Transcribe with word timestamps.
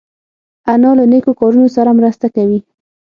انا 0.73 0.91
له 0.99 1.05
نیکو 1.11 1.31
کارونو 1.39 1.67
سره 1.75 1.89
مرسته 1.99 2.27
کوي 2.35 2.59